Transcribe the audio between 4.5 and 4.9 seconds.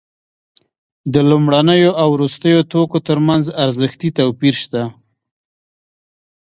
شته